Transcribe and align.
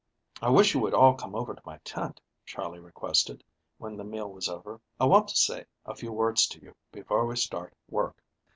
"I 0.41 0.49
wish 0.49 0.73
you 0.73 0.79
would 0.79 0.95
all 0.95 1.13
come 1.13 1.35
over 1.35 1.53
to 1.53 1.61
my 1.63 1.77
tent," 1.83 2.19
Charley 2.43 2.79
requested, 2.79 3.43
when 3.77 3.95
the 3.97 4.03
meal 4.03 4.31
was 4.31 4.49
over. 4.49 4.81
"I 4.99 5.05
want 5.05 5.27
to 5.27 5.35
say 5.37 5.63
a 5.85 5.93
few 5.95 6.11
words 6.11 6.47
to 6.47 6.59
you 6.59 6.73
before 6.91 7.27
we 7.27 7.35
start 7.35 7.75
work." 7.87 8.19